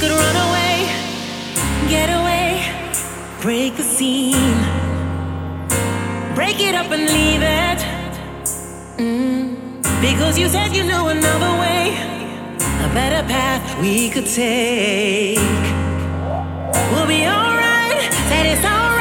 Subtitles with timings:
[0.00, 0.76] could run away,
[1.88, 2.62] get away,
[3.40, 4.60] break the scene,
[6.34, 7.80] break it up and leave it.
[8.98, 9.82] Mm.
[10.00, 11.94] Because you said you knew another way,
[12.86, 15.38] a better path we could take.
[16.90, 18.93] We'll be alright, said it's alright.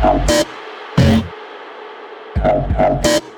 [0.00, 0.30] Thank
[3.06, 3.29] you.